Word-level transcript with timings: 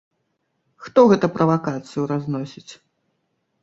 Хто 0.85 0.99
гэта 1.13 1.31
правакацыю 1.37 2.09
разносіць. 2.17 2.69